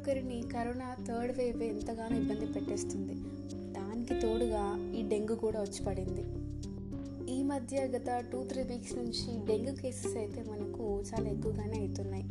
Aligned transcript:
ఒక్కరిని 0.00 0.42
corona 0.52 0.96
third 1.08 1.38
wave 1.38 1.62
ఎంతగానో 1.62 2.16
ఇబ్బంది 2.16 2.46
పెట్టేస్తుంది. 2.46 3.14
దానికి 3.72 4.20
తోడుగా 4.20 4.92
ఈ 4.98 5.08
డెంగ్యూ 5.08 5.36
కూడా 5.36 5.60
వచ్చి 5.60 5.84
పడింది. 5.84 6.24
ఈ 7.32 7.42
మధ్య 7.42 7.80
గత 7.80 8.24
టూ 8.32 8.44
త్రీ 8.44 8.62
వీక్స్ 8.62 8.94
నుంచి 8.94 9.46
డెంగ్యూ 9.46 9.74
కేసెస్ 9.74 10.16
అయితే 10.16 10.44
మనకు 10.50 11.00
చాలా 11.00 11.30
ఎక్కువగానే 11.30 11.78
అవుతున్నాయి. 11.78 12.24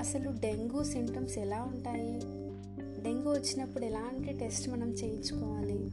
అసలు 0.00 0.30
డెంగ్యూ 0.40 0.84
సిమ్టమ్స్ 0.84 1.38
ఎలా 1.38 1.62
ఉంటాయి? 1.62 2.20
డెంగ్యూ 3.02 3.32
వచ్చినప్పుడు 3.32 3.84
ఎలాంటి 3.84 4.32
టెస్ట్ 4.32 4.68
మనం 4.68 4.90
చేయించుకోవాలి? 4.90 5.90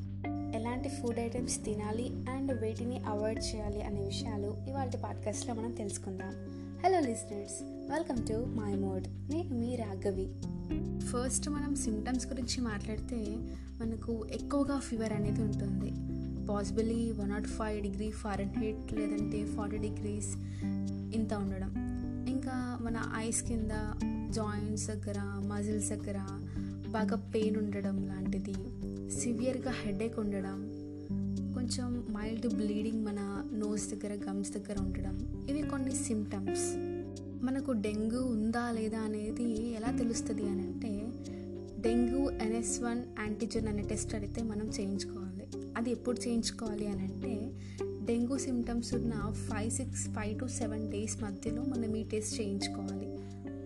ఎలాంటి 0.60 0.90
ఫుడ్ 0.90 1.20
ఐటమ్స్ 1.20 1.66
తినాలి? 1.66 2.10
అండ్ 2.30 2.62
వీటిని 2.62 3.00
అవాయిడ్ 3.00 3.44
చేయాలి 3.56 3.82
అనే 3.82 4.02
విషయాలు 4.02 4.58
ఇవాళ 4.70 4.90
పాడ్కాస్ట్లో 5.04 5.54
మనం 5.54 5.72
తెలుసుకుందాం. 5.72 6.65
Hello 6.86 7.00
listeners 7.00 7.64
welcome 7.64 8.28
to 8.28 8.34
my 8.34 8.76
mode 8.76 9.08
నేను 9.08 9.60
మీ 9.60 9.76
రాఘవి. 9.76 10.28
ఫస్ట్ 11.00 11.50
మనం 11.50 11.76
సిమ్టమ్స్ 11.76 12.28
గురించి 12.28 12.62
మాట్లాడితే 12.62 13.36
మనకు 13.82 14.28
ఎక్కువగా 14.32 14.80
ఫీవర్ 14.80 15.14
అనేది 15.14 15.42
ఉంటుంది. 15.42 15.92
Possibly 16.46 17.12
one 17.12 17.30
not 17.30 17.48
five 17.48 17.84
degree 17.84 18.12
Fahrenheit 18.50 18.94
లేదంటే 18.94 19.46
ఫార్టీ 19.46 19.78
డిగ్రీస్ 19.78 20.36
ఇంత 21.16 21.34
ఉండడం. 21.34 21.74
ఇంకా 22.30 22.78
మన 22.82 23.12
ఐస్ 23.16 23.44
కింద 23.44 23.72
జాయింట్స్ 24.30 24.88
దగ్గర 24.88 25.20
మజిల్స్ 25.20 25.90
దగ్గర 25.90 26.18
బాగా 26.90 27.16
పెయిన్ 27.16 27.58
ఉండడం 27.58 28.08
లాంటిది. 28.08 28.54
సివియర్గా 29.20 29.74
హెడేక్ 29.86 30.20
ఉండడం. 30.20 30.85
కొంచెం 31.66 32.08
మైల్డ్ 32.12 32.54
బ్లీడింగ్ 32.54 33.06
మన 33.06 33.50
నోస్ 33.54 33.94
దగ్గర 33.94 34.18
గమ్స్ 34.30 34.52
దగ్గర 34.52 34.80
ఉండడం 34.80 35.46
ఇవి 35.50 35.62
కొన్ని 35.62 35.96
సిమ్టమ్స్ 35.96 36.76
మనకు 37.46 37.72
డెంగ్యూ 37.72 38.22
ఉందా 38.22 38.72
లేదా 38.72 39.00
అనేది 39.00 39.74
ఎలా 39.74 39.98
తెలుస్తుంది 39.98 40.50
అని 40.50 40.62
అంటే 40.62 41.08
డెంగ్యూ 41.80 42.30
ఎన్ఎస్ 42.30 42.82
వన్ 42.82 43.04
యాంటీజెన్ 43.20 43.68
అనే 43.68 43.82
టెస్ట్ 43.82 44.16
అడిగితే 44.16 44.44
మనం 44.44 44.72
చేయించుకోవాలి. 44.80 45.48
అది 45.78 45.92
ఎప్పుడు 45.92 46.28
చేయించుకోవాలి 46.28 46.88
అని 46.88 47.00
అంటే 47.00 47.52
డెంగ్యూ 48.06 48.38
సిమ్టమ్స్ 48.38 48.94
ఉన్న 48.94 49.34
five 49.34 49.72
six 49.72 50.08
five 50.08 50.40
to 50.40 50.48
seven 50.48 50.92
days 50.92 51.24
మధ్యలో 51.24 51.62
మనం 51.62 51.96
ఈ 51.96 52.04
టెస్ట్ 52.04 52.42
చేయించుకోవాలి. 52.42 53.08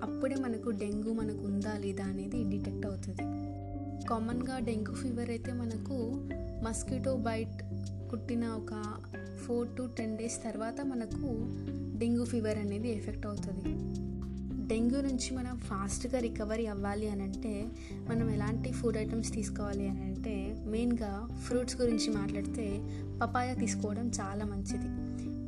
అప్పుడే 0.04 0.36
మనకు 0.36 0.70
డెంగ్యూ 0.70 1.14
మనకు 1.14 1.46
ఉందా 1.46 1.78
లేదా 1.78 2.06
అనేది 2.06 2.44
డిటెక్ట్ 2.44 2.86
అవుతుంది. 2.86 3.22
కామన్గా 4.08 4.60
డెంగ్యూ 4.60 4.96
ఫీవర్ 4.96 5.30
అయితే 5.30 5.54
మనకు 5.54 6.26
మస్కిటో 6.64 7.16
బైట్ 7.16 7.69
కుట్టిన 8.10 8.48
ఒక 8.48 8.96
ఫోర్ 9.46 9.68
టు 9.78 9.90
టెన్ 9.98 10.18
డేస్ 10.18 10.44
తర్వాత 10.44 10.82
మనకు 10.82 11.28
డెంగ్యూ 12.00 12.26
ఫీవర్ 12.26 12.58
అనేది 12.58 12.90
ఎఫెక్ట్ 12.90 13.26
అవుతుంది. 13.26 13.70
డెంగ్యూ 14.68 15.02
నుంచి 15.02 15.36
మనం 15.36 15.58
ఫాస్ట్గా 15.58 16.20
రికవరీ 16.20 16.66
అవ్వాలి 16.66 17.10
అని 17.10 17.24
అంటే 17.24 17.68
మనం 18.10 18.30
ఎలాంటి 18.30 18.72
ఫుడ్ 18.72 18.98
ఐటమ్స్ 18.98 19.34
తీసుకోవాలి 19.34 19.90
అని 19.90 20.02
అంటే 20.02 20.64
మెయిన్గా 20.66 21.30
ఫ్రూట్స్ 21.44 21.82
గురించి 21.82 22.14
మాట్లాడితే 22.14 22.82
పపాయ 23.22 23.56
తీసుకోవడం 23.56 24.12
చాలా 24.22 24.46
మంచిది. 24.46 24.88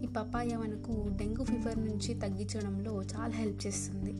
ఈ 0.05 0.07
పపాయ 0.07 0.57
మనకు 0.57 1.09
డెంగ్యూ 1.17 1.45
ఫీవర్ 1.45 1.85
నుంచి 1.85 2.13
తగ్గించడంలో 2.13 3.03
చాలా 3.03 3.33
హెల్ప్ 3.33 3.67
చేస్తుంది. 3.67 4.13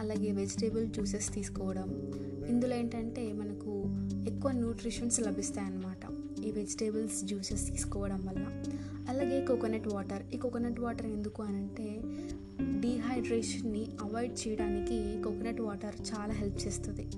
అలాగే 0.00 0.32
వెజిటేబుల్ 0.32 0.88
జ్యూసెస్ 0.88 1.34
తీసుకోవడం. 1.34 2.12
ఇందులో 2.48 2.76
ఏంటంటే 2.76 3.32
మనకు 3.32 3.84
ఎక్కువ 4.28 4.50
న్యూట్రిషన్స్ 4.50 5.20
లభిస్తాయి 5.20 5.66
అన్నమాట 5.66 6.17
ఈ 6.48 6.50
వెజిటేబుల్స్ 6.50 7.24
జ్యూసెస్ 7.24 7.70
తీసుకోవడం 7.70 8.26
వల్ల. 8.26 8.44
అలాగే 9.08 9.46
కోకోనట్ 9.46 9.88
వాటర్ 9.94 10.34
ఈ 10.34 10.36
కోకోనట్ 10.36 10.80
వాటర్ 10.80 11.06
ఎందుకు 11.06 11.42
అని 11.42 11.56
అంటే 11.56 12.00
డీహైడ్రేషన్ని 12.80 13.86
అవాయిడ్ 14.02 14.48
చేయడానికి 14.48 15.22
కోకోనట్ 15.22 15.60
వాటర్ 15.60 15.94
చాలా 16.10 16.34
హెల్ప్ 16.34 16.66
చేస్తుంది. 16.66 17.08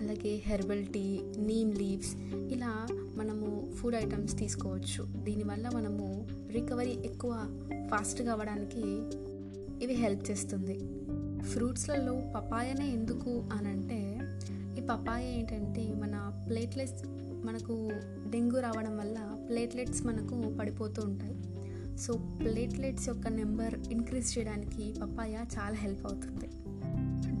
అలాగే 0.00 0.42
హెర్బల్ 0.44 0.86
టీ 0.86 1.20
నీమ్ 1.38 1.74
లీవ్స్ 1.74 2.16
ఇలా 2.52 2.86
మనము 3.16 3.72
ఫుడ్ 3.74 3.94
ఐటమ్స్ 3.94 4.38
తీసుకోవచ్చు. 4.38 5.24
దీనివల్ల 5.24 5.68
మనము 5.74 6.28
రికవరీ 6.50 6.98
ఎక్కువ 7.04 7.32
ఫాస్ట్గా 7.90 8.32
అవ్వడానికి 8.32 8.82
ఇవి 9.84 9.94
హెల్ప్ 9.94 10.30
చేస్తుంది. 10.30 10.78
ఫ్రూట్స్లలో 11.42 12.22
పపాయనే 12.36 12.88
ఎందుకు 12.88 13.44
అని 13.52 13.68
అంటే 13.68 14.18
ఈ 14.78 14.86
పపాయ 14.86 15.24
ఏంటంటే 15.38 15.94
మన 15.94 16.44
ప్లేట్లెస్ 16.48 17.23
మనకు 17.44 17.90
డెంగ్యూ 18.30 18.60
రావడం 18.60 18.98
వల్ల 18.98 19.46
ప్లేట్లెట్స్ 19.48 20.06
మనకు 20.06 20.56
పడిపోతూ 20.60 21.02
ఉంటాయి. 21.02 21.36
సో 21.98 22.14
ప్లేట్లెట్స్ 22.14 23.08
యొక్క 23.08 23.28
నెంబర్ 23.28 23.74
ఇంక్రీజ్ 23.74 24.38
చేయడానికి 24.38 24.94
పప్పాయ 25.02 25.32
చాలా 25.32 25.74
హెల్ప్ 25.74 26.06
అవుతుంది. 26.06 26.48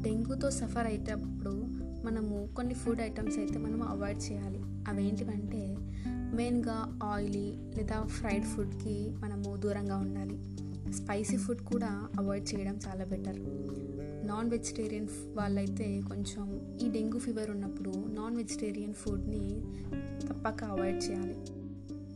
డెంగ్యూతో 0.02 0.50
సఫర్ 0.50 0.86
అయ్యేటప్పుడు 0.86 1.50
మనము 2.04 2.48
కొన్ని 2.56 2.74
ఫుడ్ 2.74 3.00
ఐటమ్స్ 3.00 3.38
అయితే 3.38 3.58
మనం 3.58 3.82
అవాయిడ్ 3.82 4.32
చేయాలి. 4.32 4.58
అవేంటివంటే 4.64 5.76
మెయిన్గా 6.36 7.00
ఆయిలీ 7.02 7.54
లేదా 7.76 8.02
ఫ్రైడ్ 8.02 8.44
ఫుడ్కి 8.44 9.10
మనము 9.18 9.56
దూరంగా 9.56 9.96
ఉండాలి. 9.96 10.38
స్పైసీ 10.92 11.36
ఫుడ్ 11.36 11.60
కూడా 11.60 12.08
అవాయిడ్ 12.18 12.54
చేయడం 12.54 12.78
చాలా 12.88 13.04
బెటర్. 13.04 13.38
నాన్ 14.24 14.50
వెజిటేరియన్ 14.50 15.08
వాళ్ళైతే 15.34 16.02
కొంచెం 16.08 16.78
ఈ 16.82 16.88
డెంగ్యూ 16.90 17.20
ఫీవర్ 17.20 17.50
ఉన్నప్పుడు 17.50 17.90
నాన్ 17.90 18.36
వెజిటేరియన్ 18.36 18.94
ఫుడ్ని 18.94 19.62
తప్పక 20.28 20.64
అవాయిడ్ 20.64 21.04
చేయాలి. 21.04 21.36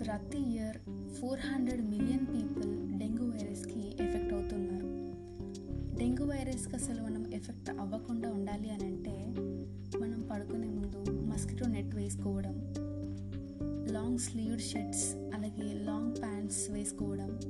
ప్రతి 0.05 0.53
year 0.53 0.77
four 1.11 1.41
hundred 1.41 1.91
million 1.91 2.27
people 2.27 2.99
dengue 2.99 3.29
వైరస్కి 3.29 3.97
ఎఫెక్ట్ 4.01 4.33
అవుతున్నారు. 4.33 4.89
డెంగ్యూ 5.99 6.27
వైరస్కి 6.27 6.77
అసలు 6.77 7.03
మనం 7.03 7.35
ఎఫెక్ట్ 7.35 7.71
అవ్వకుండా 7.71 8.29
ఉండాలి 8.29 8.71
అని 8.71 8.85
అంటే 8.85 9.27
మనం 9.99 10.29
పడుకునే 10.31 10.69
ముందు 10.69 11.11
మస్కిటో 11.11 11.67
నెట్ 11.67 11.95
వేసుకోవడం 11.95 12.75
లాంగ్ 13.93 14.19
స్లీవ్డ్ 14.19 14.63
షర్ట్స్ 14.63 15.15
అలాగే 15.15 15.85
లాంగ్ 15.85 16.23
ప్యాంట్స్ 16.23 16.71
వేసుకోవడం 16.71 17.41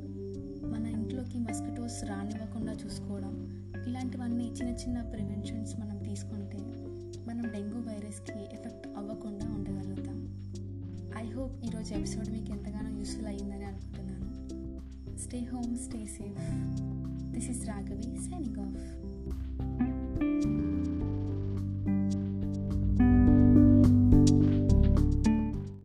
మన 0.72 0.86
ఇంట్లోకి 0.86 1.38
మస్కిటోస్ 1.38 2.04
రానివ్వకుండా 2.04 2.72
చూసుకోవడం 2.72 3.34
ఇలాంటివన్నీ 3.88 4.44
చిన్న 4.44 4.70
చిన్న 4.70 5.02
ప్రివెన్షన్స్ 5.02 5.80
మనం 5.80 5.98
తీసుకుంటే 5.98 6.58
మనం 7.26 7.48
డెంగ్యూ 7.52 7.80
వైరస్కి 7.80 8.38
ఎఫెక్ట్ 8.42 8.88
అవ్వకుండా 8.96 9.46
ఉండగలుగుతాం. 9.46 10.18
ఐ 11.16 11.30
హోప్ 11.30 11.64
ఈరోజు 11.64 11.94
ఎపిసోడ్ 11.94 12.28
మీకు 12.28 12.50
ఎంతగానో 12.50 12.98
యూస్ఫుల్ 12.98 13.26
అయ్యిందని 13.26 13.64
అనుకుంటున్నాను. 13.64 15.18
Stay 15.18 15.38
home 15.38 15.78
stay 15.78 16.06
safe. 16.06 16.42
This 17.32 17.50
is 17.50 17.68
Raghavi 17.68 18.02
signing 18.02 18.56
off. 18.60 19.07